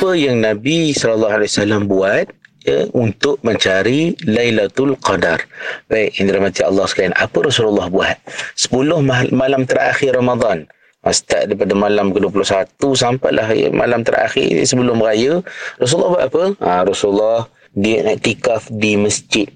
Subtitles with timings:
[0.00, 2.24] apa yang Nabi SAW buat
[2.64, 5.44] ya, untuk mencari Lailatul Qadar.
[5.92, 8.16] Baik, yang dirahmati Allah sekalian, apa Rasulullah buat?
[8.56, 8.80] 10
[9.28, 10.64] malam terakhir Ramadan.
[11.04, 15.44] Start daripada malam ke-21 sampailah ya, malam terakhir sebelum raya.
[15.76, 16.44] Rasulullah buat apa?
[16.64, 17.44] Ha, Rasulullah
[17.76, 19.52] dia iktikaf di masjid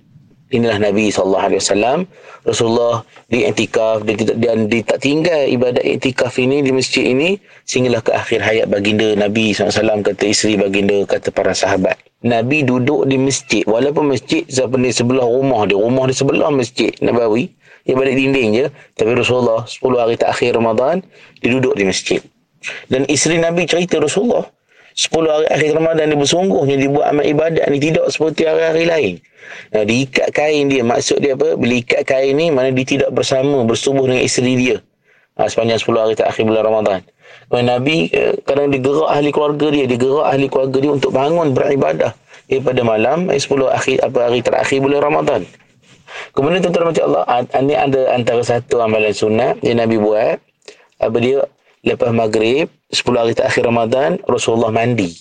[0.55, 2.07] inilah Nabi SAW
[2.47, 8.05] Rasulullah di iktikaf dan dia, dia, tak tinggal ibadat iktikaf ini di masjid ini sehinggalah
[8.05, 11.99] ke akhir hayat baginda Nabi SAW kata isteri baginda kata para sahabat.
[12.25, 17.53] Nabi duduk di masjid walaupun masjid sebenarnya sebelah rumah dia rumah di sebelah masjid Nabawi
[17.85, 18.67] dia balik dinding je
[18.97, 21.05] tapi Rasulullah 10 hari terakhir Ramadan
[21.41, 22.21] dia duduk di masjid.
[22.89, 24.49] Dan isteri Nabi cerita Rasulullah
[24.95, 29.15] 10 hari akhir Ramadan dia bersungguhnya dia buat amal ibadat ni tidak seperti hari-hari lain.
[29.75, 30.87] Nah, diikat kain dia.
[30.87, 31.59] Maksud dia apa?
[31.59, 34.77] Bila ikat kain ni, mana dia tidak bersama, bersubuh dengan isteri dia.
[35.35, 37.01] Ha, sepanjang 10 hari terakhir bulan Ramadan.
[37.51, 39.85] Kemudian Nabi eh, kadang digerak ahli keluarga dia.
[39.91, 42.13] Digerak ahli keluarga dia untuk bangun beribadah.
[42.47, 45.43] Daripada malam, eh, 10 akhir, apa hari terakhir bulan Ramadan.
[46.31, 47.25] Kemudian tuan-tuan macam Allah,
[47.59, 50.39] ini ada antara satu amalan sunat yang Nabi buat.
[51.03, 51.43] Apa dia?
[51.85, 55.21] Lepas maghrib, 10 hari terakhir Ramadan Rasulullah mandi.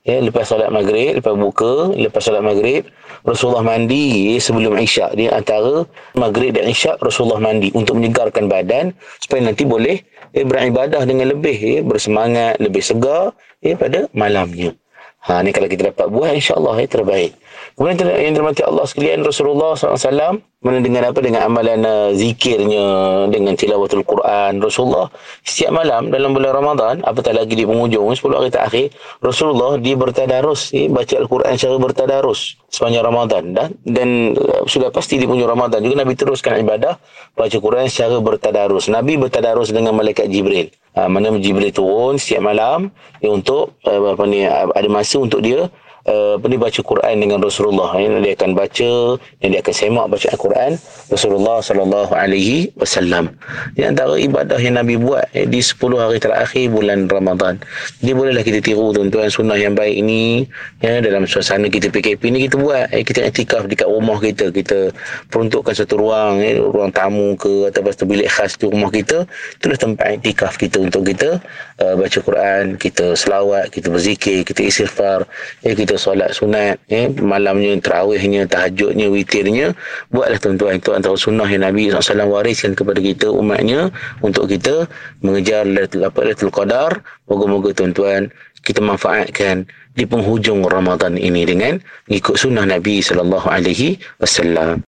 [0.00, 2.88] Ya lepas solat maghrib lepas buka lepas solat maghrib
[3.20, 5.12] Rasulullah mandi sebelum isyak.
[5.12, 5.84] Dia antara
[6.16, 10.00] maghrib dan isyak Rasulullah mandi untuk menyegarkan badan supaya nanti boleh
[10.32, 14.72] ya, beribadah dengan lebih ya, bersemangat lebih segar ya, pada malamnya
[15.20, 17.32] ha ni kalau kita dapat buat insyaallah ya terbaik.
[17.76, 21.24] Kemudian yang dirahmati Allah sekalian Rasulullah SAW mana dengan apa?
[21.24, 22.84] Dengan amalan uh, zikirnya
[23.32, 24.60] dengan tilawatul Quran.
[24.60, 25.08] Rasulullah
[25.44, 28.86] setiap malam dalam bulan Ramadan apatah lagi di penghujung 10 hari terakhir
[29.24, 33.42] Rasulullah dia bertadarus ya, baca Al-Quran secara bertadarus sepanjang Ramadan.
[33.56, 37.00] Dan dan uh, sudah pasti di penghujung Ramadan juga Nabi teruskan ibadah
[37.36, 38.88] baca Quran secara bertadarus.
[38.92, 40.68] Nabi bertadarus dengan malaikat Jibril
[41.00, 42.92] uh, mana Jibril turun setiap malam
[43.24, 45.72] ya, untuk uh, apa ni ada masa untuk dia
[46.06, 47.96] uh, baca Quran dengan Rasulullah.
[47.96, 48.92] Ya, dia akan baca
[49.40, 50.72] dan dia akan semak baca Al-Quran
[51.10, 53.34] Rasulullah sallallahu alaihi wasallam.
[53.74, 57.58] Di antara ibadah yang Nabi buat eh, di 10 hari terakhir bulan Ramadan.
[57.98, 59.32] Jadi bolehlah kita tiru tuan-tuan.
[59.32, 60.46] Sunnah yang baik ini
[60.84, 62.92] ya dalam suasana kita PKP ni kita buat.
[62.94, 64.54] Eh, kita iktikaf dekat rumah kita.
[64.54, 64.94] Kita
[65.32, 69.26] peruntukkan satu ruang eh, ruang tamu ke atau satu bilik khas di rumah kita.
[69.58, 71.40] Itulah tempat iktikaf kita untuk kita
[71.80, 75.24] uh, baca Quran kita selawat kita berzikir kita istighfar
[75.64, 79.74] eh, kita solat sunat eh, malamnya terawihnya tahajudnya witirnya
[80.14, 83.90] buatlah tuan-tuan itu antara sunnah yang Nabi SAW wariskan kepada kita umatnya
[84.22, 84.86] untuk kita
[85.24, 87.02] mengejar apa Lailatul Qadar.
[87.26, 88.30] Moga-moga tuan-tuan
[88.62, 89.66] kita manfaatkan
[89.98, 94.78] di penghujung Ramadan ini dengan mengikut sunnah Nabi sallallahu alaihi wasallam